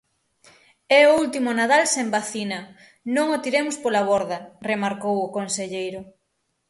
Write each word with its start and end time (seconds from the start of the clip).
"É 0.99 1.01
o 1.09 1.15
último 1.23 1.49
Nadal 1.59 1.83
sen 1.95 2.07
vacina, 2.17 2.59
non 3.15 3.27
o 3.35 3.37
tiremos 3.43 3.75
pola 3.83 4.03
borda", 4.09 4.39
remarcou 4.71 5.15
o 5.21 5.33
conselleiro. 5.37 6.01